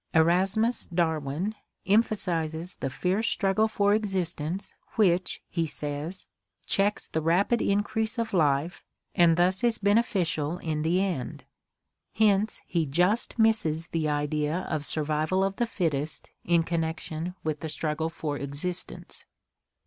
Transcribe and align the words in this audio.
Erasmus 0.15 0.87
Darwin 0.87 1.53
emphasizes 1.85 2.77
the 2.77 2.89
fierce 2.89 3.27
struggle 3.29 3.67
for 3.67 3.93
existence 3.93 4.73
which, 4.95 5.43
he 5.47 5.67
says, 5.67 6.25
checks 6.65 7.07
the 7.07 7.21
rapid 7.21 7.61
increase 7.61 8.17
of 8.17 8.33
life 8.33 8.83
and 9.13 9.37
thus 9.37 9.63
is 9.63 9.77
ben 9.77 9.97
eficial 9.99 10.57
in 10.63 10.81
the 10.81 10.99
end; 10.99 11.43
hence 12.15 12.61
he 12.65 12.87
just 12.87 13.37
misses 13.37 13.89
the 13.89 14.09
idea 14.09 14.61
of 14.71 14.87
survival 14.87 15.43
of 15.43 15.57
the 15.57 15.67
fittest 15.67 16.31
in 16.43 16.63
connection 16.63 17.35
with 17.43 17.59
the 17.59 17.69
struggle 17.69 18.09
for 18.09 18.37
existence. 18.39 19.25